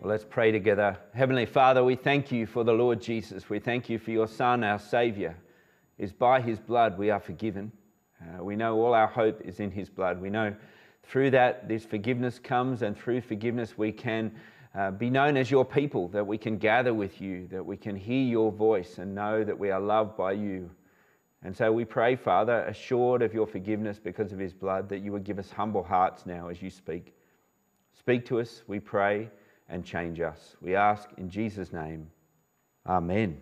[0.00, 0.96] Well, let's pray together.
[1.12, 3.50] Heavenly Father, we thank you for the Lord Jesus.
[3.50, 5.36] We thank you for your Son, our Saviour.
[5.98, 7.70] Is by his blood we are forgiven.
[8.18, 10.18] Uh, we know all our hope is in his blood.
[10.18, 10.56] We know
[11.02, 14.32] through that this forgiveness comes, and through forgiveness we can
[14.74, 17.94] uh, be known as your people, that we can gather with you, that we can
[17.94, 20.70] hear your voice and know that we are loved by you.
[21.42, 25.12] And so we pray, Father, assured of your forgiveness because of his blood, that you
[25.12, 27.14] would give us humble hearts now as you speak.
[27.98, 29.28] Speak to us, we pray
[29.70, 30.56] and change us.
[30.60, 32.10] We ask in Jesus' name.
[32.86, 33.40] Amen.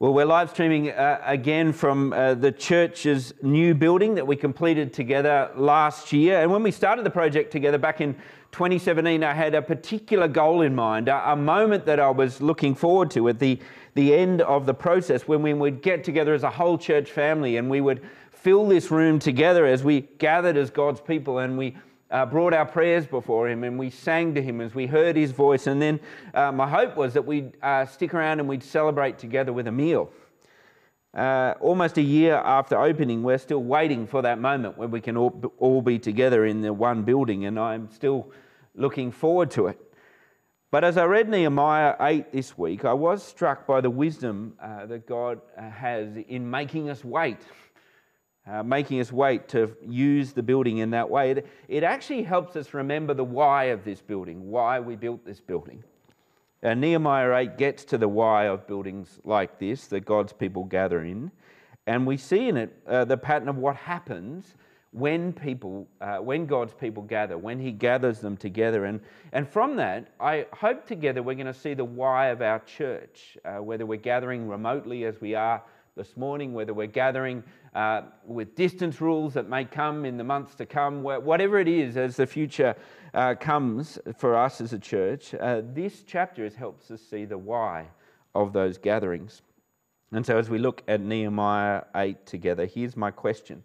[0.00, 4.92] Well, we're live streaming uh, again from uh, the church's new building that we completed
[4.92, 6.40] together last year.
[6.40, 8.14] And when we started the project together back in
[8.52, 12.76] 2017, I had a particular goal in mind, a, a moment that I was looking
[12.76, 13.58] forward to at the,
[13.94, 17.56] the end of the process when we would get together as a whole church family
[17.56, 18.00] and we would
[18.30, 21.76] fill this room together as we gathered as God's people and we
[22.10, 25.32] uh, brought our prayers before Him and we sang to Him as we heard His
[25.32, 25.66] voice.
[25.66, 26.00] And then
[26.34, 29.72] uh, my hope was that we'd uh, stick around and we'd celebrate together with a
[29.72, 30.10] meal.
[31.14, 35.16] Uh, almost a year after opening, we're still waiting for that moment where we can
[35.16, 38.30] all, all be together in the one building, and I'm still
[38.74, 39.80] looking forward to it.
[40.70, 44.84] But as I read Nehemiah 8 this week, I was struck by the wisdom uh,
[44.84, 47.38] that God uh, has in making us wait
[48.50, 51.32] uh, making us wait to use the building in that way.
[51.32, 55.40] It, it, actually helps us remember the why of this building, why we built this
[55.40, 55.84] building.
[56.62, 61.04] And Nehemiah 8 gets to the why of buildings like this that God's people gather
[61.04, 61.30] in.
[61.86, 64.54] And we see in it uh, the pattern of what happens
[64.90, 68.86] when people, uh, when God's people gather, when He gathers them together.
[68.86, 69.00] And,
[69.32, 73.36] and from that, I hope together we're going to see the why of our church,
[73.44, 75.62] uh, whether we're gathering remotely as we are
[75.98, 77.42] this morning, whether we're gathering
[77.78, 81.96] uh, with distance rules that may come in the months to come, whatever it is
[81.96, 82.74] as the future
[83.14, 87.86] uh, comes for us as a church, uh, this chapter helps us see the why
[88.34, 89.42] of those gatherings.
[90.10, 93.62] And so as we look at Nehemiah 8 together, here's my question.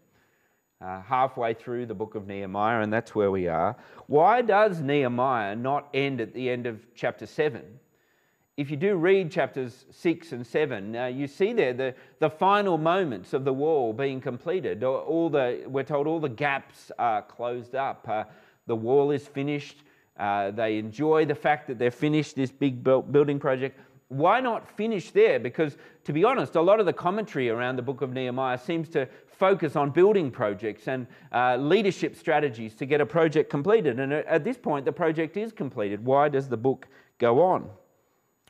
[0.80, 3.76] Uh, halfway through the book of Nehemiah, and that's where we are.
[4.06, 7.64] Why does Nehemiah not end at the end of chapter 7?
[8.56, 12.78] If you do read chapters 6 and 7, uh, you see there the, the final
[12.78, 14.84] moments of the wall being completed.
[14.84, 18.08] All the, we're told all the gaps are closed up.
[18.08, 18.26] Uh,
[18.68, 19.84] the wall is finished.
[20.20, 23.80] Uh, they enjoy the fact that they've finished this big building project.
[24.10, 25.40] Why not finish there?
[25.40, 28.88] Because, to be honest, a lot of the commentary around the book of Nehemiah seems
[28.90, 34.00] to focus on building projects and uh, leadership strategies to get a project completed.
[34.00, 36.06] And at this point, the project is completed.
[36.06, 36.88] Why does the book
[37.18, 37.68] go on?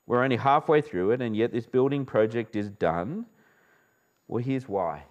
[0.06, 3.26] We're only halfway through it, and yet this building project is done.
[4.28, 5.04] Well, here's why.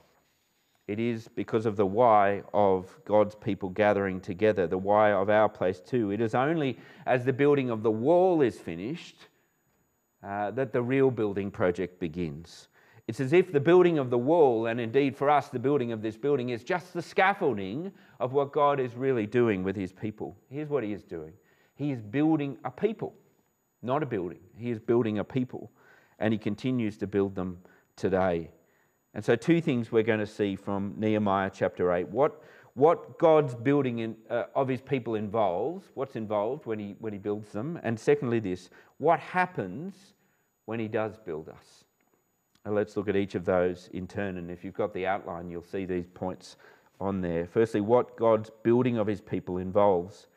[0.88, 5.48] It is because of the why of God's people gathering together, the why of our
[5.48, 6.10] place too.
[6.10, 9.28] It is only as the building of the wall is finished
[10.22, 12.68] uh, that the real building project begins.
[13.08, 16.02] It's as if the building of the wall, and indeed for us, the building of
[16.02, 20.36] this building, is just the scaffolding of what God is really doing with his people.
[20.50, 21.32] Here's what he is doing
[21.74, 23.14] He is building a people
[23.82, 24.40] not a building.
[24.56, 25.70] He is building a people,
[26.18, 27.58] and he continues to build them
[27.96, 28.50] today.
[29.14, 32.08] And so, two things we're going to see from Nehemiah chapter 8.
[32.08, 32.42] What,
[32.74, 37.18] what God's building in, uh, of his people involves, what's involved when he, when he
[37.18, 37.78] builds them.
[37.82, 40.14] And secondly, this what happens
[40.64, 41.84] when he does build us.
[42.64, 44.38] Now let's look at each of those in turn.
[44.38, 46.56] And if you've got the outline, you'll see these points
[47.00, 47.46] on there.
[47.46, 50.28] Firstly, what God's building of his people involves.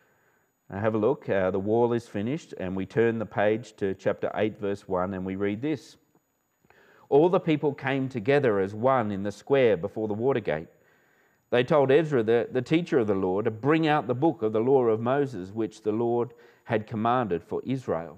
[0.71, 1.29] Have a look.
[1.29, 5.13] Uh, the wall is finished, and we turn the page to chapter 8, verse 1,
[5.13, 5.97] and we read this
[7.09, 10.67] All the people came together as one in the square before the water gate.
[11.51, 14.53] They told Ezra, the, the teacher of the law, to bring out the book of
[14.53, 16.33] the law of Moses, which the Lord
[16.63, 18.17] had commanded for Israel.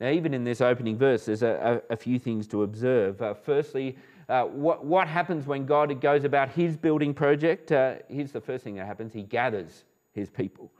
[0.00, 3.20] Now, even in this opening verse, there's a, a, a few things to observe.
[3.20, 3.96] Uh, firstly,
[4.28, 7.72] uh, what, what happens when God goes about his building project?
[7.72, 10.70] Uh, here's the first thing that happens He gathers his people.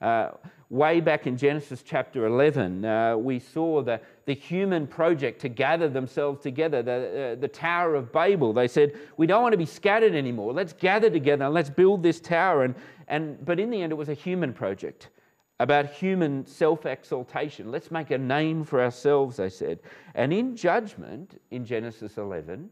[0.00, 0.30] Uh,
[0.70, 5.88] way back in Genesis chapter 11, uh, we saw the, the human project to gather
[5.88, 8.52] themselves together, the, uh, the Tower of Babel.
[8.52, 10.52] They said, We don't want to be scattered anymore.
[10.54, 12.64] Let's gather together and let's build this tower.
[12.64, 12.74] And,
[13.08, 15.10] and, but in the end, it was a human project
[15.58, 17.70] about human self exaltation.
[17.70, 19.80] Let's make a name for ourselves, they said.
[20.14, 22.70] And in judgment, in Genesis 11,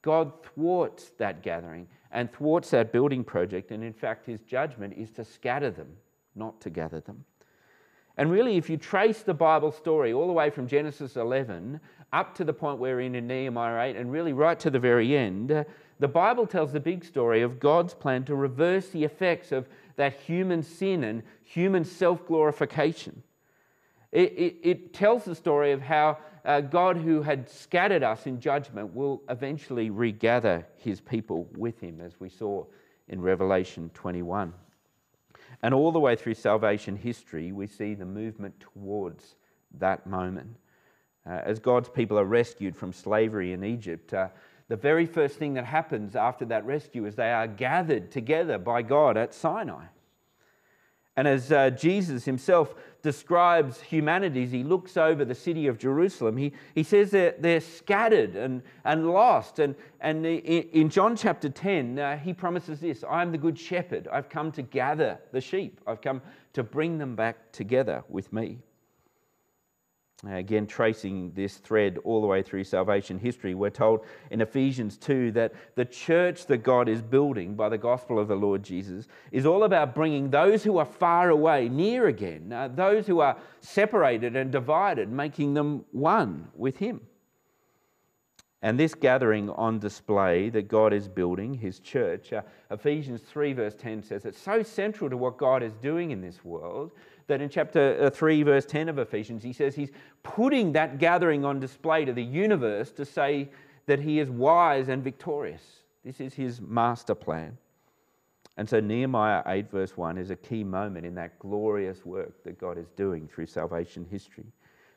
[0.00, 3.70] God thwarts that gathering and thwarts that building project.
[3.70, 5.88] And in fact, his judgment is to scatter them
[6.34, 7.24] not to gather them.
[8.16, 11.80] And really, if you trace the Bible story all the way from Genesis 11
[12.12, 15.16] up to the point we're in in Nehemiah 8, and really right to the very
[15.16, 15.64] end,
[15.98, 20.14] the Bible tells the big story of God's plan to reverse the effects of that
[20.20, 23.22] human sin and human self glorification.
[24.12, 28.38] It, it, it, tells the story of how uh, God, who had scattered us in
[28.38, 32.64] judgment, will eventually regather his people with him, as we saw
[33.08, 34.52] in Revelation 21.
[35.64, 39.36] And all the way through salvation history, we see the movement towards
[39.78, 40.56] that moment.
[41.26, 44.28] Uh, as God's people are rescued from slavery in Egypt, uh,
[44.68, 48.82] the very first thing that happens after that rescue is they are gathered together by
[48.82, 49.86] God at Sinai.
[51.16, 56.36] And as uh, Jesus himself describes humanity as he looks over the city of Jerusalem,
[56.36, 59.60] he, he says they're, they're scattered and, and lost.
[59.60, 64.08] And, and in John chapter 10, uh, he promises this I am the good shepherd.
[64.10, 66.20] I've come to gather the sheep, I've come
[66.54, 68.58] to bring them back together with me.
[70.26, 75.32] Again, tracing this thread all the way through salvation history, we're told in Ephesians 2
[75.32, 79.46] that the church that God is building by the gospel of the Lord Jesus is
[79.46, 84.36] all about bringing those who are far away near again, uh, those who are separated
[84.36, 87.00] and divided, making them one with Him.
[88.64, 92.40] And this gathering on display that God is building, His church, uh,
[92.70, 96.42] Ephesians 3, verse 10 says it's so central to what God is doing in this
[96.42, 96.92] world
[97.26, 99.90] that in chapter uh, 3, verse 10 of Ephesians, he says he's
[100.22, 103.48] putting that gathering on display to the universe to say
[103.86, 105.62] that he is wise and victorious.
[106.04, 107.56] This is his master plan.
[108.56, 112.58] And so Nehemiah 8, verse 1 is a key moment in that glorious work that
[112.58, 114.46] God is doing through salvation history.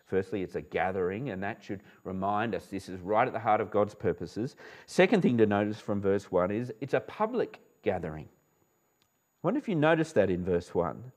[0.06, 3.60] Firstly, it's a gathering, and that should remind us this is right at the heart
[3.60, 4.56] of God's purposes.
[4.86, 8.26] Second thing to notice from verse 1 is it's a public gathering.
[8.26, 11.12] I wonder if you noticed that in verse 1.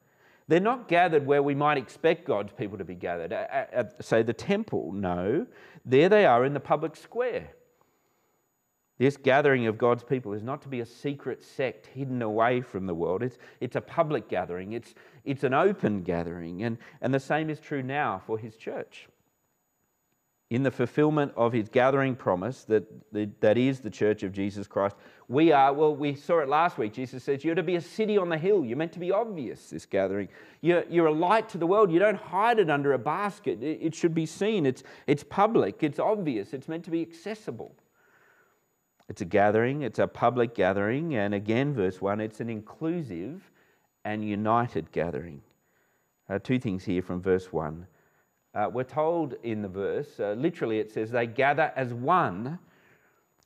[0.51, 4.25] They're not gathered where we might expect God's people to be gathered, at, at, say
[4.25, 4.91] the temple.
[4.91, 5.47] No,
[5.85, 7.53] there they are in the public square.
[8.99, 12.87] This gathering of God's people is not to be a secret sect hidden away from
[12.87, 13.23] the world.
[13.23, 14.93] It's, it's a public gathering, it's,
[15.25, 16.65] it's an open gathering.
[16.65, 19.07] And, and the same is true now for his church
[20.51, 22.85] in the fulfillment of his gathering promise, that,
[23.41, 24.97] that is the church of Jesus Christ,
[25.29, 26.93] we are, well, we saw it last week.
[26.93, 28.65] Jesus says, You're to be a city on the hill.
[28.65, 30.29] You're meant to be obvious, this gathering.
[30.61, 31.93] You're, you're a light to the world.
[31.93, 33.63] You don't hide it under a basket.
[33.63, 34.67] It, it should be seen.
[34.67, 37.73] It's, it's public, it's obvious, it's meant to be accessible.
[39.09, 41.15] It's a gathering, it's a public gathering.
[41.15, 43.51] And again, verse 1, it's an inclusive
[44.05, 45.43] and united gathering.
[46.29, 47.87] Uh, two things here from verse 1.
[48.55, 52.59] Uh, we're told in the verse, uh, literally, it says they gather as one,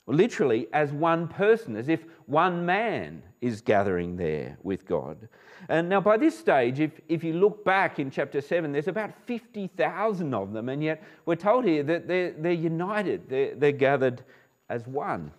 [0.06, 5.28] literally as one person, as if one man is gathering there with God.
[5.68, 9.12] And now, by this stage, if, if you look back in chapter 7, there's about
[9.26, 14.22] 50,000 of them, and yet we're told here that they're, they're united, they're, they're gathered
[14.70, 15.30] as one.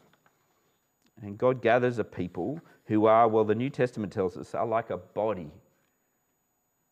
[1.23, 4.91] And God gathers a people who are, well, the New Testament tells us, are like
[4.91, 5.49] a body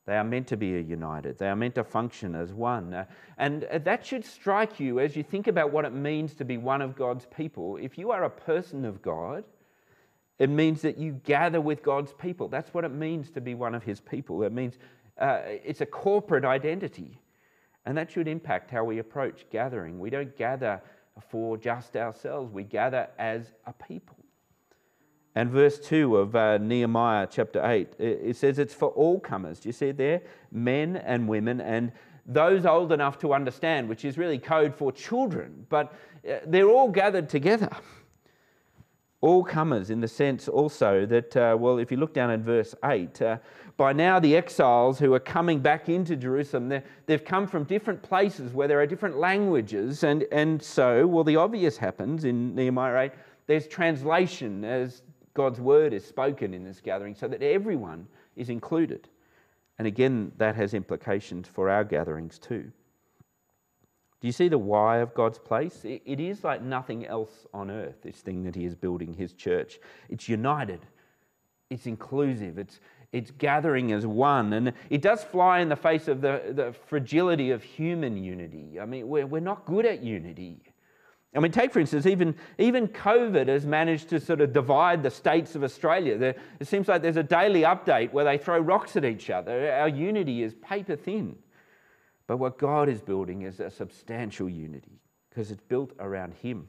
[0.06, 1.38] they are meant to be united.
[1.38, 2.94] They are meant to function as one.
[2.94, 3.06] Uh,
[3.38, 6.58] and uh, that should strike you as you think about what it means to be
[6.58, 7.78] one of God's people.
[7.78, 9.46] If you are a person of God,
[10.40, 12.50] it means that you gather with God's people.
[12.50, 14.44] That's what it means to be one of His people.
[14.44, 14.78] It means
[15.18, 17.18] uh, it's a corporate identity.
[17.86, 20.00] And that should impact how we approach gathering.
[20.00, 20.82] We don't gather
[21.30, 24.18] for just ourselves, we gather as a people.
[25.36, 29.60] And verse 2 of uh, Nehemiah chapter 8, it says it's for all comers.
[29.60, 30.22] Do you see it there?
[30.52, 31.92] Men and women and
[32.26, 35.94] those old enough to understand, which is really code for children, but
[36.30, 37.70] uh, they're all gathered together.
[39.22, 42.76] All comers, in the sense also that, uh, well, if you look down in verse
[42.84, 43.38] 8, uh,
[43.78, 48.54] by now the exiles who are coming back into Jerusalem, they've come from different places
[48.54, 53.12] where there are different languages, and, and so, well, the obvious happens in Nehemiah 8
[53.46, 55.02] there's translation as
[55.34, 59.10] God's word is spoken in this gathering so that everyone is included.
[59.80, 62.72] And again, that has implications for our gatherings too.
[64.22, 65.82] Do you see the why of God's place?
[65.84, 69.80] It is like nothing else on earth, this thing that He is building, His church.
[70.08, 70.80] It's united,
[71.70, 72.80] it's inclusive, it's,
[73.12, 74.54] it's gathering as one.
[74.54, 78.80] And it does fly in the face of the, the fragility of human unity.
[78.80, 80.62] I mean, we're, we're not good at unity.
[81.36, 85.10] I mean, take for instance, even, even COVID has managed to sort of divide the
[85.10, 86.18] states of Australia.
[86.18, 89.72] There, it seems like there's a daily update where they throw rocks at each other.
[89.72, 91.36] Our unity is paper thin.
[92.28, 96.68] But what God is building is a substantial unity because it's built around Him.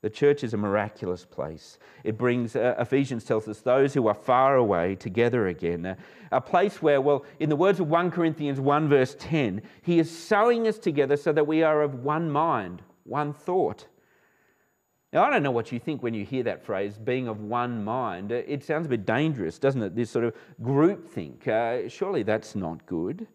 [0.00, 1.78] The church is a miraculous place.
[2.04, 5.84] It brings, uh, Ephesians tells us, those who are far away together again.
[5.86, 5.94] Uh,
[6.30, 10.08] a place where, well, in the words of 1 Corinthians 1, verse 10, He is
[10.08, 13.86] sewing us together so that we are of one mind one thought.
[15.12, 17.82] Now, I don't know what you think when you hear that phrase, being of one
[17.82, 18.30] mind.
[18.30, 19.96] It sounds a bit dangerous, doesn't it?
[19.96, 21.48] This sort of group think.
[21.48, 23.26] Uh, surely that's not good.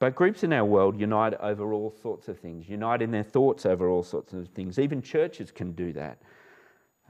[0.00, 3.66] But groups in our world unite over all sorts of things, unite in their thoughts
[3.66, 4.78] over all sorts of things.
[4.78, 6.18] Even churches can do that.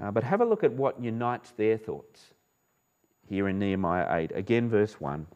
[0.02, 2.34] Uh, but have a look at what unites their thoughts
[3.26, 4.32] here in Nehemiah 8.
[4.34, 5.26] Again, verse 1.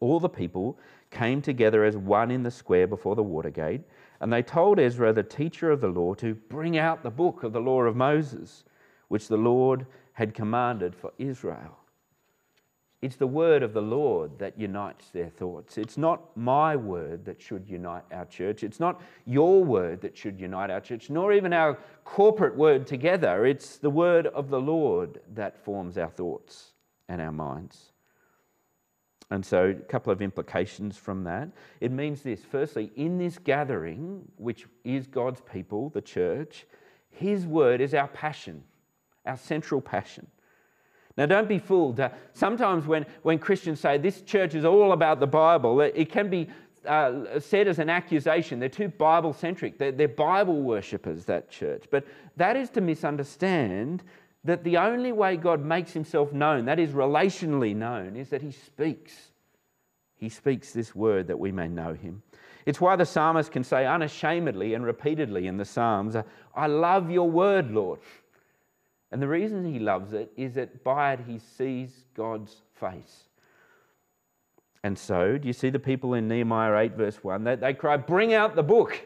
[0.00, 0.78] All the people
[1.10, 3.80] came together as one in the square before the water gate,
[4.20, 7.52] and they told Ezra, the teacher of the law, to bring out the book of
[7.52, 8.64] the law of Moses,
[9.08, 11.78] which the Lord had commanded for Israel.
[13.00, 15.78] It's the word of the Lord that unites their thoughts.
[15.78, 18.64] It's not my word that should unite our church.
[18.64, 23.46] It's not your word that should unite our church, nor even our corporate word together.
[23.46, 26.72] It's the word of the Lord that forms our thoughts
[27.08, 27.92] and our minds.
[29.30, 31.50] And so, a couple of implications from that.
[31.80, 36.66] It means this firstly, in this gathering, which is God's people, the church,
[37.10, 38.64] His word is our passion,
[39.26, 40.26] our central passion.
[41.18, 42.00] Now, don't be fooled.
[42.00, 46.12] Uh, sometimes when, when Christians say this church is all about the Bible, it, it
[46.12, 46.48] can be
[46.86, 48.58] uh, said as an accusation.
[48.60, 51.84] They're too Bible centric, they're, they're Bible worshippers, that church.
[51.90, 52.06] But
[52.36, 54.04] that is to misunderstand
[54.44, 58.52] that the only way God makes himself known, that is relationally known, is that he
[58.52, 59.12] speaks.
[60.16, 62.22] He speaks this word that we may know him.
[62.66, 66.16] It's why the psalmist can say unashamedly and repeatedly in the Psalms,
[66.54, 68.00] I love your word, Lord.
[69.10, 73.24] And the reason he loves it is that by it he sees God's face.
[74.84, 77.42] And so, do you see the people in Nehemiah 8, verse 1?
[77.42, 79.00] They, they cry, Bring out the book.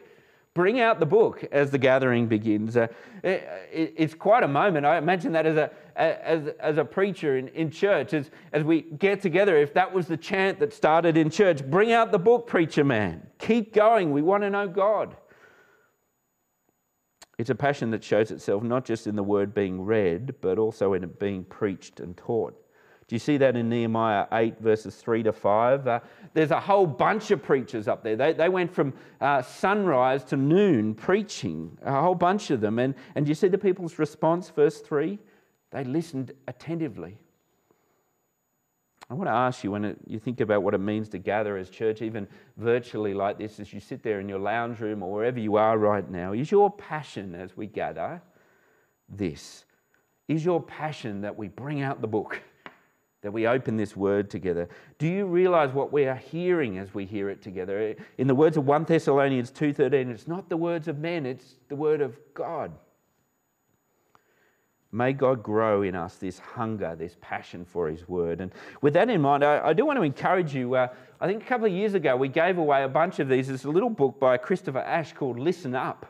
[0.53, 2.77] Bring out the book as the gathering begins.
[2.77, 2.87] Uh,
[3.23, 4.85] it, it's quite a moment.
[4.85, 8.81] I imagine that as a, as, as a preacher in, in church, as, as we
[8.81, 12.45] get together, if that was the chant that started in church, bring out the book,
[12.45, 13.25] preacher man.
[13.39, 14.11] Keep going.
[14.11, 15.15] We want to know God.
[17.39, 20.93] It's a passion that shows itself not just in the word being read, but also
[20.93, 22.62] in it being preached and taught.
[23.13, 25.87] Do you see that in Nehemiah 8, verses 3 to 5?
[25.87, 25.99] Uh,
[26.33, 28.15] there's a whole bunch of preachers up there.
[28.15, 28.91] They, they went from
[29.21, 32.79] uh, sunrise to noon preaching, a whole bunch of them.
[32.79, 35.19] And, and you see the people's response, verse 3?
[35.69, 37.19] They listened attentively.
[39.11, 41.55] I want to ask you when it, you think about what it means to gather
[41.55, 42.27] as church, even
[42.57, 45.77] virtually like this, as you sit there in your lounge room or wherever you are
[45.77, 48.23] right now, is your passion as we gather
[49.07, 49.65] this?
[50.27, 52.41] Is your passion that we bring out the book,
[53.23, 54.69] that we open this word together?
[54.99, 57.95] Do you realize what we are hearing as we hear it together?
[58.17, 61.75] In the words of 1 Thessalonians 2:13, it's not the words of men, it's the
[61.75, 62.71] word of God.
[64.93, 68.39] May God grow in us this hunger, this passion for His Word.
[68.41, 70.75] And with that in mind, I, I do want to encourage you.
[70.75, 70.87] Uh,
[71.19, 73.47] I think a couple of years ago, we gave away a bunch of these.
[73.47, 76.05] There's a little book by Christopher Ash called Listen Up.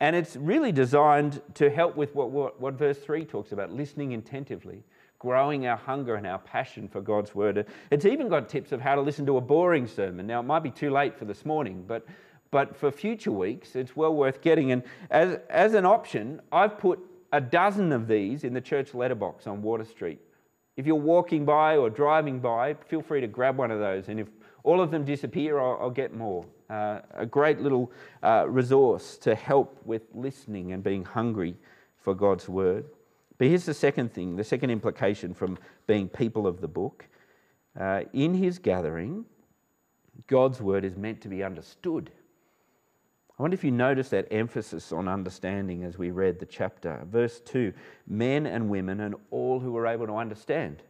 [0.00, 4.14] And it's really designed to help with what, what, what verse 3 talks about listening
[4.14, 4.82] attentively,
[5.20, 7.66] growing our hunger and our passion for God's Word.
[7.92, 10.26] It's even got tips of how to listen to a boring sermon.
[10.26, 12.04] Now, it might be too late for this morning, but
[12.50, 14.72] but for future weeks, it's well worth getting.
[14.72, 16.98] And as, as an option, I've put
[17.32, 20.18] a dozen of these in the church letterbox on Water Street.
[20.76, 24.08] If you're walking by or driving by, feel free to grab one of those.
[24.08, 24.28] And if
[24.64, 26.44] all of them disappear, I'll, I'll get more.
[26.68, 31.54] Uh, a great little uh, resource to help with listening and being hungry
[32.02, 32.86] for God's word.
[33.40, 37.06] But here's the second thing the second implication from being people of the book.
[37.78, 39.24] Uh, in his gathering,
[40.26, 42.10] God's word is meant to be understood.
[43.38, 47.00] I wonder if you notice that emphasis on understanding as we read the chapter.
[47.10, 47.72] Verse 2
[48.06, 50.82] men and women and all who were able to understand.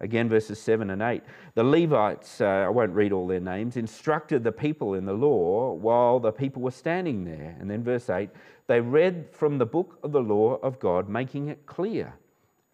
[0.00, 1.22] Again, verses 7 and 8.
[1.54, 5.72] The Levites, uh, I won't read all their names, instructed the people in the law
[5.72, 7.56] while the people were standing there.
[7.58, 8.28] And then, verse 8,
[8.66, 12.12] they read from the book of the law of God, making it clear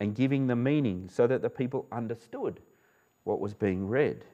[0.01, 2.59] and giving the meaning so that the people understood
[3.23, 4.25] what was being read.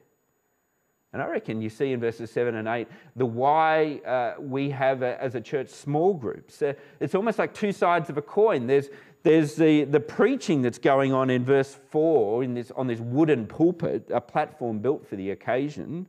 [1.11, 5.01] And I reckon you see in verses 7 and 8 the why uh, we have,
[5.01, 6.61] a, as a church, small groups.
[6.61, 8.67] Uh, it's almost like two sides of a coin.
[8.67, 8.89] There's,
[9.23, 13.45] there's the, the preaching that's going on in verse 4 in this, on this wooden
[13.47, 16.07] pulpit, a platform built for the occasion.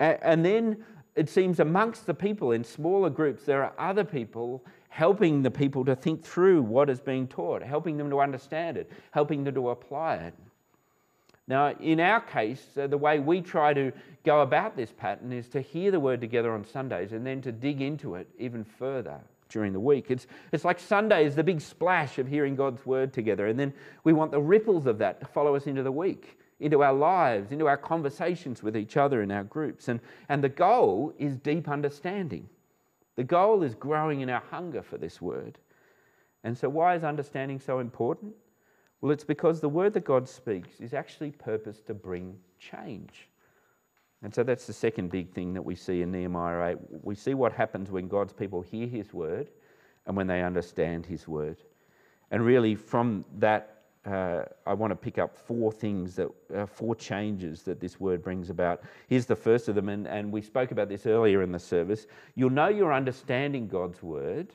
[0.00, 5.42] and then it seems amongst the people in smaller groups, there are other people helping
[5.42, 9.44] the people to think through what is being taught, helping them to understand it, helping
[9.44, 10.34] them to apply it.
[11.46, 13.92] Now, in our case, uh, the way we try to
[14.24, 17.52] go about this pattern is to hear the word together on Sundays and then to
[17.52, 19.20] dig into it even further
[19.54, 20.10] during the week.
[20.10, 23.72] It's, it's like Sunday is the big splash of hearing God's word together, and then
[24.02, 27.52] we want the ripples of that to follow us into the week, into our lives,
[27.52, 29.88] into our conversations with each other in our groups.
[29.88, 32.48] And, and the goal is deep understanding.
[33.14, 35.56] The goal is growing in our hunger for this word.
[36.42, 38.34] And so, why is understanding so important?
[39.00, 43.28] Well, it's because the word that God speaks is actually purposed to bring change.
[44.24, 46.78] And so that's the second big thing that we see in Nehemiah 8.
[47.02, 49.50] We see what happens when God's people hear his word
[50.06, 51.58] and when they understand his word.
[52.30, 56.94] And really, from that, uh, I want to pick up four things that, uh, four
[56.94, 58.82] changes that this word brings about.
[59.08, 62.06] Here's the first of them, and, and we spoke about this earlier in the service.
[62.34, 64.54] You'll know you're understanding God's word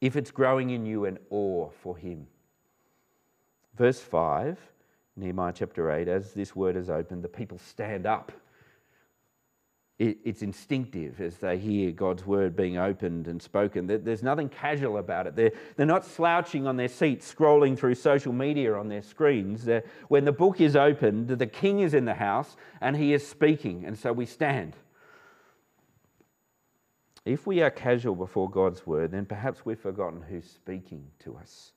[0.00, 2.26] if it's growing in you an awe for him.
[3.76, 4.58] Verse 5,
[5.14, 8.32] Nehemiah chapter 8, as this word is opened, the people stand up
[9.98, 13.86] it's instinctive as they hear God's word being opened and spoken.
[13.86, 15.36] There's nothing casual about it.
[15.36, 19.66] They're, they're not slouching on their seats, scrolling through social media on their screens.
[20.08, 23.86] when the book is opened, the king is in the house and he is speaking,
[23.86, 24.76] and so we stand.
[27.24, 31.72] If we are casual before God's word, then perhaps we've forgotten who's speaking to us.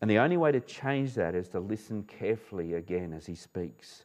[0.00, 4.04] And the only way to change that is to listen carefully again as he speaks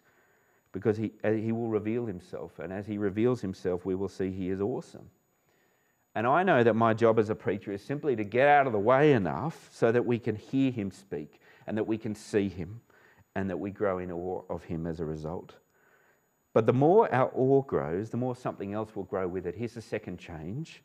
[0.71, 2.59] because he, he will reveal himself.
[2.59, 5.09] And as he reveals himself, we will see he is awesome.
[6.15, 8.73] And I know that my job as a preacher is simply to get out of
[8.73, 12.49] the way enough so that we can hear him speak and that we can see
[12.49, 12.81] him
[13.35, 15.53] and that we grow in awe of him as a result.
[16.53, 19.55] But the more our awe grows, the more something else will grow with it.
[19.55, 20.83] Here's the second change.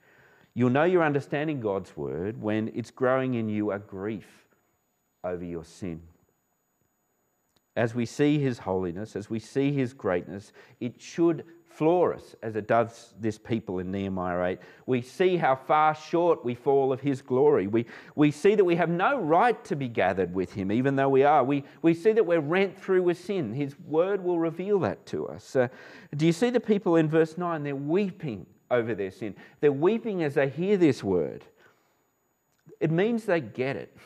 [0.53, 4.47] You'll know you're understanding God's word when it's growing in you a grief
[5.25, 6.03] over your sin
[7.77, 12.55] as we see his holiness, as we see his greatness, it should floor us as
[12.55, 14.59] it does this people in Nehemiah 8.
[14.87, 17.67] We see how far short we fall of his glory.
[17.67, 21.09] We, we see that we have no right to be gathered with him, even though
[21.09, 21.43] we are.
[21.43, 23.53] We, we see that we're rent through with sin.
[23.53, 25.57] His word will reveal that to us.
[25.57, 25.69] Uh,
[26.17, 27.65] do you see the people in verse 9?
[27.65, 31.45] They're weeping over their sin, they're weeping as they hear this word.
[32.81, 33.97] It means they get it.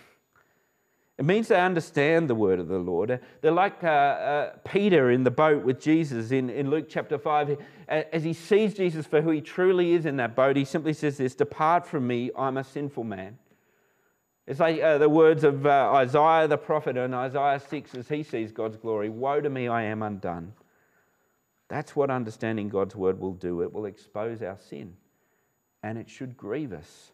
[1.19, 3.21] It means they understand the word of the Lord.
[3.41, 7.59] They're like uh, uh, Peter in the boat with Jesus in, in Luke chapter 5.
[7.89, 11.17] As he sees Jesus for who he truly is in that boat, he simply says
[11.17, 13.37] this Depart from me, I'm a sinful man.
[14.47, 18.23] It's like uh, the words of uh, Isaiah the prophet in Isaiah 6 as he
[18.23, 20.53] sees God's glory Woe to me, I am undone.
[21.69, 23.61] That's what understanding God's word will do.
[23.63, 24.95] It will expose our sin,
[25.83, 27.13] and it should grieve us.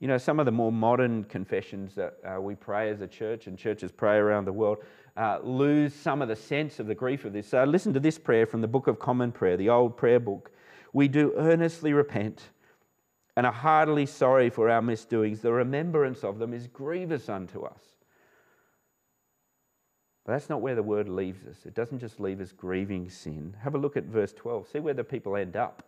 [0.00, 3.46] You know, some of the more modern confessions that uh, we pray as a church
[3.46, 4.78] and churches pray around the world
[5.16, 7.48] uh, lose some of the sense of the grief of this.
[7.48, 10.50] So listen to this prayer from the Book of Common Prayer, the old prayer book.
[10.92, 12.50] We do earnestly repent
[13.36, 15.40] and are heartily sorry for our misdoings.
[15.40, 17.80] The remembrance of them is grievous unto us.
[20.24, 21.64] But that's not where the word leaves us.
[21.64, 23.56] It doesn't just leave us grieving sin.
[23.62, 24.68] Have a look at verse 12.
[24.68, 25.82] See where the people end up.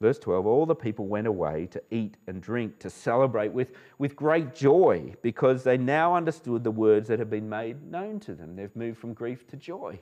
[0.00, 4.16] Verse 12 All the people went away to eat and drink, to celebrate with, with
[4.16, 8.56] great joy, because they now understood the words that have been made known to them.
[8.56, 9.98] They've moved from grief to joy.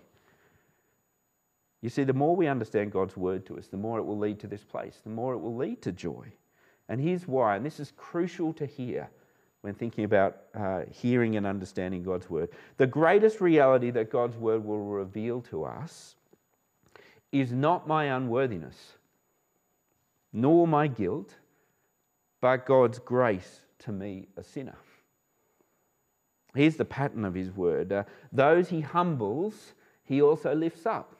[1.82, 4.38] You see, the more we understand God's word to us, the more it will lead
[4.40, 6.32] to this place, the more it will lead to joy.
[6.88, 9.10] And here's why, and this is crucial to hear
[9.62, 12.50] when thinking about uh, hearing and understanding God's word.
[12.76, 16.16] The greatest reality that God's word will reveal to us
[17.30, 18.94] is not my unworthiness
[20.32, 21.34] nor my guilt,
[22.40, 24.76] but God's grace to me, a sinner.
[26.54, 29.72] Here's the pattern of his word uh, those he humbles,
[30.04, 31.16] he also lifts up.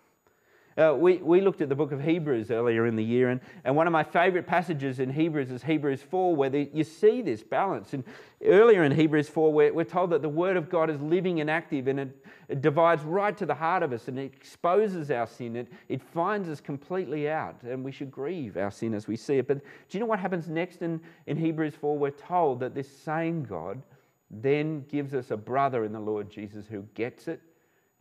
[0.78, 3.76] Uh, we, we looked at the book of Hebrews earlier in the year, and, and
[3.76, 7.42] one of my favourite passages in Hebrews is Hebrews 4, where the, you see this
[7.42, 7.92] balance.
[7.92, 8.02] And
[8.42, 11.50] earlier in Hebrews 4, we're, we're told that the Word of God is living and
[11.50, 15.26] active, and it, it divides right to the heart of us, and it exposes our
[15.26, 15.56] sin.
[15.56, 19.36] It, it finds us completely out, and we should grieve our sin as we see
[19.36, 19.46] it.
[19.46, 21.98] But do you know what happens next in, in Hebrews 4?
[21.98, 23.82] We're told that this same God
[24.30, 27.42] then gives us a brother in the Lord Jesus who gets it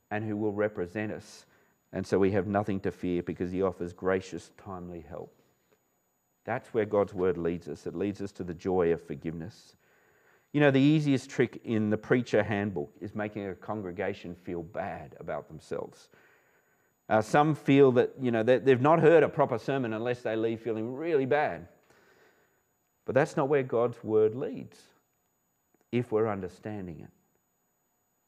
[0.09, 1.45] and who will represent us
[1.93, 5.33] and so we have nothing to fear because he offers gracious, timely help.
[6.45, 7.85] That's where God's word leads us.
[7.85, 9.75] It leads us to the joy of forgiveness.
[10.53, 15.15] You know, the easiest trick in the preacher handbook is making a congregation feel bad
[15.19, 16.09] about themselves.
[17.09, 20.61] Uh, some feel that, you know, they've not heard a proper sermon unless they leave
[20.61, 21.67] feeling really bad.
[23.05, 24.79] But that's not where God's word leads
[25.91, 27.09] if we're understanding it.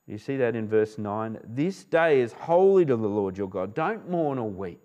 [0.07, 1.39] You see that in verse 9.
[1.43, 3.73] This day is holy to the Lord your God.
[3.73, 4.81] Don't mourn or weep.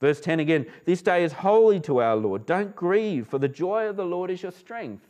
[0.00, 0.66] Verse 10 again.
[0.84, 2.46] This day is holy to our Lord.
[2.46, 5.06] Don't grieve, for the joy of the Lord is your strength.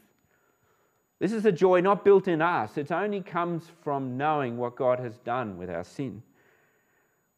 [1.18, 4.98] This is a joy not built in us, it only comes from knowing what God
[5.00, 6.22] has done with our sin.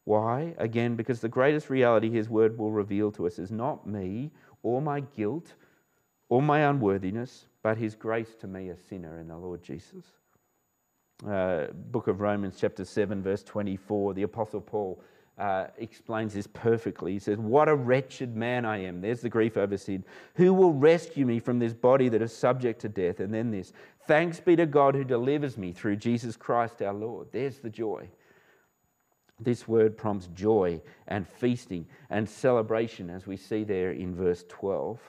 [0.05, 0.55] Why?
[0.57, 4.31] Again, because the greatest reality His word will reveal to us is not me
[4.63, 5.53] or my guilt
[6.29, 10.05] or my unworthiness, but his grace to me, a sinner in the Lord Jesus.
[11.27, 15.01] Uh, book of Romans, chapter 7, verse 24, the Apostle Paul
[15.37, 17.13] uh, explains this perfectly.
[17.13, 19.01] He says, What a wretched man I am.
[19.01, 20.03] There's the grief over sin.
[20.35, 23.19] Who will rescue me from this body that is subject to death?
[23.19, 23.73] And then this
[24.05, 27.29] Thanks be to God who delivers me through Jesus Christ our Lord.
[27.31, 28.09] There's the joy.
[29.39, 34.99] This word prompts joy and feasting and celebration, as we see there in verse 12.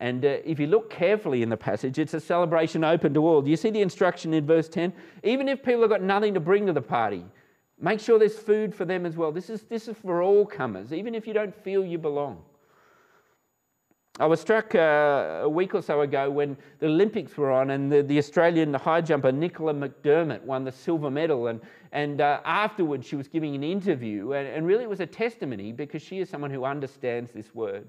[0.00, 3.42] And uh, if you look carefully in the passage, it's a celebration open to all.
[3.42, 4.92] Do you see the instruction in verse 10?
[5.22, 7.24] Even if people have got nothing to bring to the party,
[7.80, 9.30] make sure there's food for them as well.
[9.30, 12.42] This is, this is for all comers, even if you don't feel you belong.
[14.20, 17.90] I was struck uh, a week or so ago when the Olympics were on and
[17.90, 21.48] the, the Australian high jumper Nicola McDermott won the silver medal.
[21.48, 25.06] And, and uh, afterwards, she was giving an interview, and, and really it was a
[25.06, 27.88] testimony because she is someone who understands this word.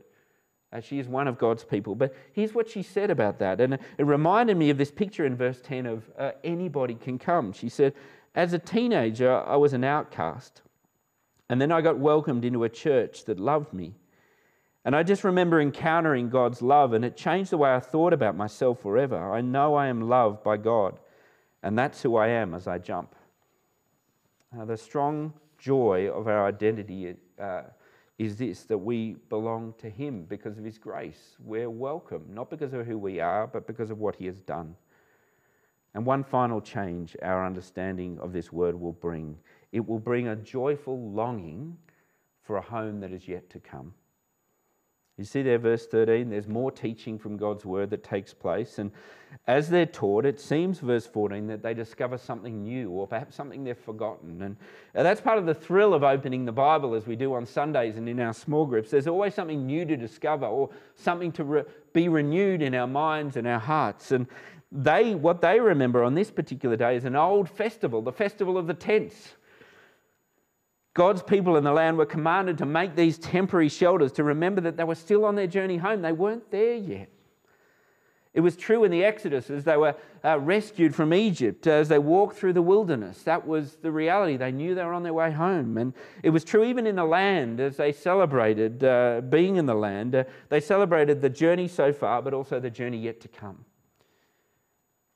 [0.76, 1.96] Uh, she is one of God's people.
[1.96, 3.62] But here's what she said about that.
[3.62, 7.54] And it reminded me of this picture in verse 10 of uh, anybody can come.
[7.54, 7.94] She said,
[8.36, 10.62] As a teenager, I was an outcast.
[11.48, 13.94] And then I got welcomed into a church that loved me.
[14.84, 18.36] And I just remember encountering God's love, and it changed the way I thought about
[18.36, 19.34] myself forever.
[19.34, 21.00] I know I am loved by God,
[21.64, 23.16] and that's who I am as I jump.
[24.56, 27.62] Uh, the strong joy of our identity uh,
[28.18, 31.36] is this that we belong to Him because of His grace.
[31.40, 34.76] We're welcome, not because of who we are, but because of what He has done.
[35.94, 39.38] And one final change our understanding of this word will bring
[39.72, 41.78] it will bring a joyful longing
[42.42, 43.94] for a home that is yet to come.
[45.18, 48.80] You see there, verse 13, there's more teaching from God's word that takes place.
[48.80, 48.92] And
[49.48, 53.64] as they're taught, it seems, verse 14, that they discover something new or perhaps something
[53.64, 54.42] they've forgotten.
[54.42, 54.58] And
[54.94, 57.96] uh, that's part of the thrill of opening the Bible as we do on Sundays
[57.96, 58.92] and in our small groups.
[58.92, 63.38] There's always something new to discover or something to re- be renewed in our minds
[63.38, 64.12] and our hearts.
[64.12, 64.28] And
[64.70, 68.68] they, what they remember on this particular day is an old festival, the festival of
[68.68, 69.36] the tents.
[70.96, 74.78] God's people in the land were commanded to make these temporary shelters to remember that
[74.78, 76.02] they were still on their journey home.
[76.02, 77.10] They weren't there yet.
[78.34, 82.00] It was true in the Exodus as they were uh, rescued from Egypt, as they
[82.00, 83.24] walked through the wilderness.
[83.24, 84.38] That was the reality.
[84.38, 85.78] They knew they were on their way home.
[85.78, 89.76] And it was true even in the land as they celebrated uh, being in the
[89.76, 90.16] land.
[90.16, 93.66] Uh, they celebrated the journey so far, but also the journey yet to come.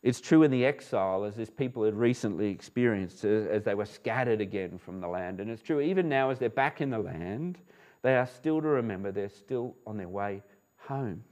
[0.01, 4.39] It's true in the exile, as this people had recently experienced as they were scattered
[4.39, 5.41] again from the land.
[5.41, 7.57] And it's true even now as they're back in the land,
[8.01, 10.41] they are still to remember they're still on their way
[10.77, 11.23] home.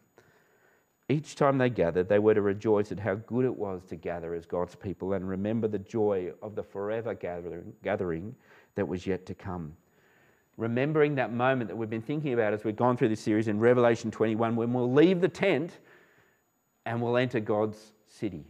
[1.07, 4.33] Each time they gathered, they were to rejoice at how good it was to gather
[4.33, 8.35] as God's people and remember the joy of the forever gathering, gathering
[8.75, 9.77] that was yet to come.
[10.57, 13.57] Remembering that moment that we've been thinking about as we've gone through this series in
[13.61, 15.79] Revelation 21, when we'll leave the tent
[16.85, 18.43] and we'll enter God's city.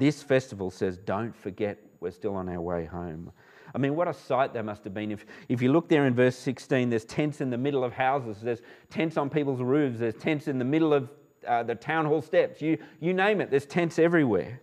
[0.00, 3.30] This festival says, don't forget we're still on our way home.
[3.74, 5.12] I mean, what a sight that must have been.
[5.12, 8.38] If, if you look there in verse 16, there's tents in the middle of houses,
[8.40, 11.10] there's tents on people's roofs, there's tents in the middle of
[11.46, 12.62] uh, the town hall steps.
[12.62, 14.62] You, you name it, there's tents everywhere.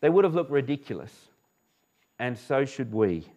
[0.00, 1.12] They would have looked ridiculous.
[2.18, 3.28] And so should we.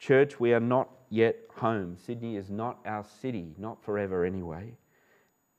[0.00, 1.96] Church, we are not yet home.
[2.04, 4.72] Sydney is not our city, not forever anyway.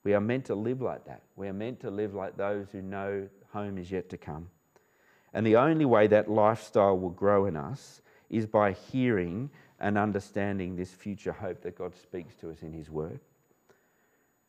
[0.04, 1.22] We are meant to live like that.
[1.36, 4.50] We are meant to live like those who know home is yet to come.
[5.34, 10.76] And the only way that lifestyle will grow in us is by hearing and understanding
[10.76, 13.20] this future hope that God speaks to us in His Word.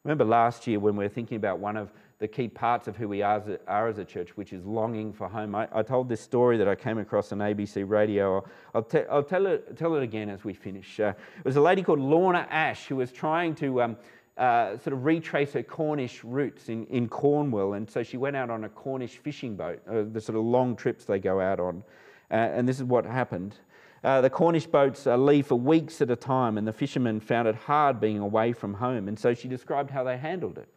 [0.05, 3.09] Remember last year when we were thinking about one of the key parts of who
[3.09, 5.55] we are as a, are as a church, which is longing for home.
[5.55, 8.37] I, I, told this story that I came across on ABC radio.
[8.37, 11.01] I'll, I'll, te- I'll tell, it, tell it again as we finish.
[11.01, 13.97] Uh, it was a lady called Lorna Ash who was trying to um,
[14.37, 17.75] uh, sort of retrace her Cornish roots in, in Cornwall.
[17.75, 20.77] And so she went out on a Cornish fishing boat, uh, the sort of long
[20.77, 21.83] trips they go out on.
[22.31, 23.57] Uh, and this is what happened.
[24.03, 27.47] Uh, the Cornish boats uh, leave for weeks at a time, and the fishermen found
[27.47, 29.07] it hard being away from home.
[29.07, 30.69] And so she described how they handled it.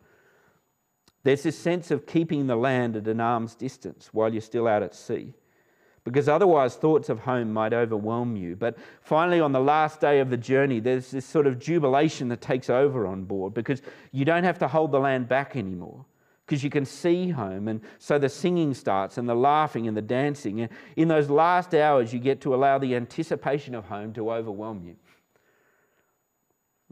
[1.23, 4.83] There's this sense of keeping the land at an arm's distance while you're still out
[4.83, 5.33] at sea
[6.05, 8.55] because otherwise thoughts of home might overwhelm you.
[8.55, 12.41] But finally, on the last day of the journey, there's this sort of jubilation that
[12.41, 16.05] takes over on board because you don't have to hold the land back anymore
[16.45, 17.67] because you can see home.
[17.67, 20.61] And so the singing starts and the laughing and the dancing.
[20.61, 24.83] And in those last hours, you get to allow the anticipation of home to overwhelm
[24.85, 24.95] you.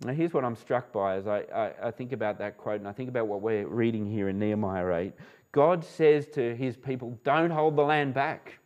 [0.03, 2.87] Now, here's what I'm struck by as I, I, I think about that quote and
[2.87, 5.13] I think about what we're reading here in Nehemiah 8.
[5.51, 8.57] God says to his people, Don't hold the land back.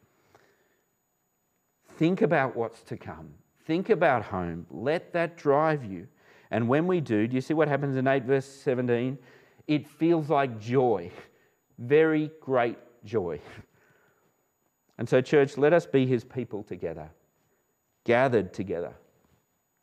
[1.98, 3.30] Think about what's to come.
[3.66, 4.66] Think about home.
[4.70, 6.08] Let that drive you.
[6.52, 9.18] And when we do, do you see what happens in 8 verse 17?
[9.68, 11.12] It feels like joy,
[11.78, 13.40] very great joy.
[15.00, 17.12] And so, church, let us be his people together,
[18.04, 18.96] gathered together,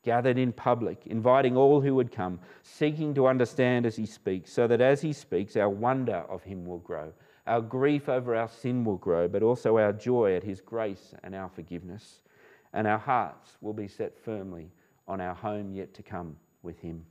[0.02, 4.66] gathered in public, inviting all who would come, seeking to understand as he speaks, so
[4.66, 7.12] that as he speaks, our wonder of him will grow.
[7.46, 11.34] Our grief over our sin will grow, but also our joy at his grace and
[11.34, 12.22] our forgiveness.
[12.72, 14.70] And our hearts will be set firmly
[15.06, 17.04] on our home yet to come with him.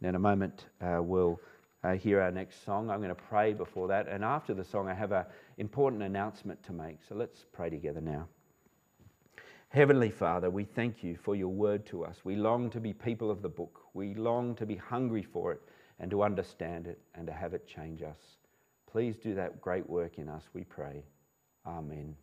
[0.00, 1.38] Now, in a moment, uh, we'll
[1.84, 2.90] uh, hear our next song.
[2.90, 4.08] I'm going to pray before that.
[4.08, 5.24] And after the song, I have an
[5.58, 6.98] important announcement to make.
[7.06, 8.26] So let's pray together now.
[9.68, 12.16] Heavenly Father, we thank you for your word to us.
[12.24, 13.80] We long to be people of the book.
[13.92, 15.60] We long to be hungry for it
[16.00, 18.18] and to understand it and to have it change us.
[18.90, 21.02] Please do that great work in us, we pray.
[21.66, 22.16] Amen.